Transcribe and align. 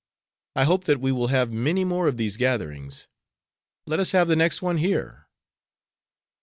I 0.55 0.63
hope 0.63 0.85
that 0.85 0.99
we 0.99 1.11
will 1.11 1.27
have 1.27 1.53
many 1.53 1.85
more 1.85 2.07
of 2.07 2.17
these 2.17 2.35
gatherings. 2.35 3.07
Let 3.85 3.99
us 3.99 4.13
have 4.13 4.27
the 4.27 4.35
next 4.35 4.59
one 4.63 4.77
here." 4.77 5.27